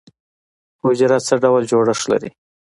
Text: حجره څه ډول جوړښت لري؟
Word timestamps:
حجره 0.83 1.17
څه 1.27 1.33
ډول 1.43 1.63
جوړښت 1.71 2.03
لري؟ 2.11 2.29